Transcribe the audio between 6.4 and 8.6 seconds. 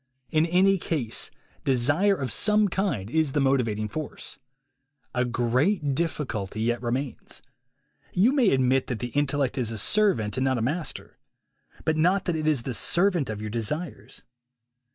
yet remains. You may